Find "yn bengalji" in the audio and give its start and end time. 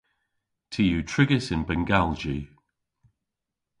1.55-2.39